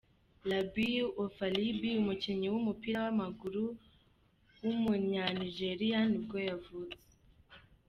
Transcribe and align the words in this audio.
Rabiu 0.49 1.07
Afolabi, 1.25 1.89
umukinnyi 2.01 2.47
w’umupira 2.53 2.97
w’amaguru 3.05 3.63
w’umunyanigeriya 4.61 5.99
nibwo 6.09 6.37
yavutse. 6.49 7.05